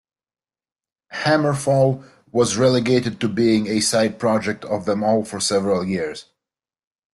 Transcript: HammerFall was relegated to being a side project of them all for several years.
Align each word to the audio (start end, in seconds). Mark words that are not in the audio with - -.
HammerFall 1.13 2.03
was 2.31 2.57
relegated 2.57 3.21
to 3.21 3.27
being 3.29 3.67
a 3.67 3.81
side 3.81 4.17
project 4.17 4.65
of 4.65 4.85
them 4.85 5.03
all 5.03 5.23
for 5.23 5.39
several 5.39 5.85
years. 5.85 6.25